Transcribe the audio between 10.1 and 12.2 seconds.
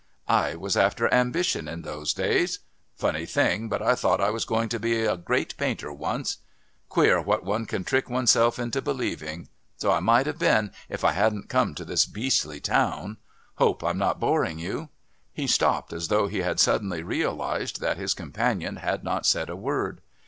have been if I hadn't come to this